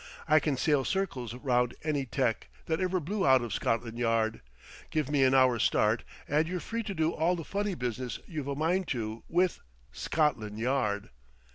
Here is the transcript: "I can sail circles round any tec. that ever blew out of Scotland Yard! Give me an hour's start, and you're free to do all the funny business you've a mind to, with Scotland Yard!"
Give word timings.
"I 0.27 0.39
can 0.39 0.57
sail 0.57 0.83
circles 0.83 1.35
round 1.35 1.75
any 1.83 2.07
tec. 2.07 2.49
that 2.65 2.81
ever 2.81 2.99
blew 2.99 3.23
out 3.23 3.43
of 3.43 3.53
Scotland 3.53 3.99
Yard! 3.99 4.41
Give 4.89 5.11
me 5.11 5.23
an 5.23 5.35
hour's 5.35 5.61
start, 5.61 6.03
and 6.27 6.47
you're 6.47 6.59
free 6.59 6.81
to 6.81 6.95
do 6.95 7.11
all 7.11 7.35
the 7.35 7.43
funny 7.43 7.75
business 7.75 8.17
you've 8.25 8.47
a 8.47 8.55
mind 8.55 8.87
to, 8.87 9.21
with 9.29 9.59
Scotland 9.91 10.57
Yard!" 10.57 11.11